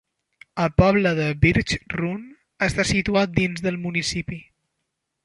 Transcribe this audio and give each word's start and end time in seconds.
El 0.61 0.71
poble 0.81 1.11
de 1.19 1.27
Birch 1.43 1.75
Run 1.95 2.23
està 2.69 2.87
situat 2.93 3.37
dins 3.41 3.63
del 3.67 3.79
municipi. 3.85 4.41